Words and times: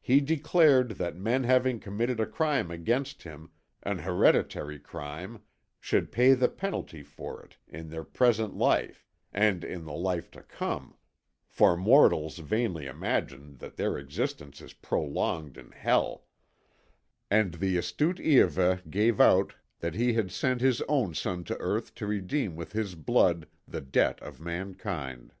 He 0.00 0.20
declared 0.20 0.88
that 0.98 1.14
men 1.14 1.44
having 1.44 1.78
committed 1.78 2.18
a 2.18 2.26
crime 2.26 2.68
against 2.72 3.22
him, 3.22 3.52
an 3.84 4.00
hereditary 4.00 4.80
crime, 4.80 5.40
should 5.78 6.10
pay 6.10 6.34
the 6.34 6.48
penalty 6.48 7.04
for 7.04 7.40
it 7.44 7.58
in 7.68 7.88
their 7.88 8.02
present 8.02 8.56
life 8.56 9.06
and 9.32 9.62
in 9.62 9.84
the 9.84 9.92
life 9.92 10.32
to 10.32 10.42
come 10.42 10.96
(for 11.46 11.76
mortals 11.76 12.38
vainly 12.38 12.86
imagine 12.86 13.58
that 13.58 13.76
their 13.76 13.96
existence 13.96 14.60
is 14.60 14.72
prolonged 14.72 15.56
in 15.56 15.70
hell); 15.70 16.26
and 17.30 17.54
the 17.54 17.76
astute 17.76 18.16
Iahveh 18.18 18.90
gave 18.90 19.20
out 19.20 19.54
that 19.78 19.94
he 19.94 20.14
had 20.14 20.32
sent 20.32 20.60
his 20.60 20.82
own 20.88 21.14
son 21.14 21.44
to 21.44 21.56
earth 21.58 21.94
to 21.94 22.08
redeem 22.08 22.56
with 22.56 22.72
his 22.72 22.96
blood 22.96 23.46
the 23.68 23.80
debt 23.80 24.20
of 24.22 24.40
mankind. 24.40 25.32